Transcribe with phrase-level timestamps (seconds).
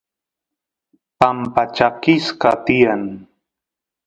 [1.19, 3.03] pampa chakisqa tiyan